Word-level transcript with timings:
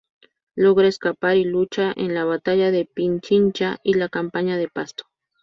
Logra 0.55 0.87
escapar 0.87 1.37
y 1.37 1.43
lucha 1.43 1.93
en 1.95 2.15
la 2.15 2.25
batalla 2.25 2.71
de 2.71 2.85
Pichincha 2.85 3.77
y 3.83 3.93
la 3.93 4.09
Campaña 4.09 4.57
de 4.57 4.67
Pasto. 4.67 5.03